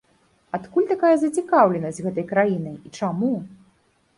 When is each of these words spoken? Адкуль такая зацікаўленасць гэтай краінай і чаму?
Адкуль 0.57 0.87
такая 0.93 1.11
зацікаўленасць 1.25 2.01
гэтай 2.07 2.25
краінай 2.33 2.75
і 2.89 2.93
чаму? 3.01 3.31